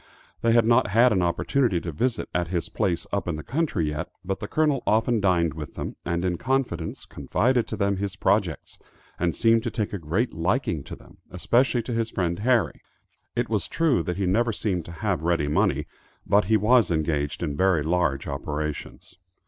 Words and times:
They 0.41 0.53
had 0.53 0.65
not 0.65 0.87
had 0.87 1.11
an 1.11 1.21
opportunity 1.21 1.79
to 1.81 1.91
visit 1.91 2.27
at 2.33 2.47
his 2.47 2.69
place 2.69 3.05
"up 3.13 3.27
in 3.27 3.35
the 3.35 3.43
country" 3.43 3.89
yet, 3.89 4.09
but 4.25 4.39
the 4.39 4.47
Colonel 4.47 4.81
often 4.87 5.19
dined 5.21 5.53
with 5.53 5.75
them, 5.75 5.95
and 6.03 6.25
in 6.25 6.39
confidence, 6.39 7.05
confided 7.05 7.67
to 7.67 7.77
them 7.77 7.97
his 7.97 8.15
projects, 8.15 8.79
and 9.19 9.35
seemed 9.35 9.61
to 9.61 9.69
take 9.69 9.93
a 9.93 9.99
great 9.99 10.33
liking 10.33 10.83
to 10.85 10.95
them, 10.95 11.19
especially 11.29 11.83
to 11.83 11.93
his 11.93 12.09
friend 12.09 12.39
Harry. 12.39 12.81
It 13.35 13.47
was 13.47 13.67
true 13.67 14.01
that 14.01 14.17
he 14.17 14.25
never 14.25 14.51
seemed 14.51 14.85
to 14.85 14.91
have 15.05 15.21
ready 15.21 15.47
money, 15.47 15.85
but 16.25 16.45
he 16.45 16.57
was 16.57 16.89
engaged 16.89 17.43
in 17.43 17.55
very 17.55 17.83
large 17.83 18.25
operations. 18.27 19.19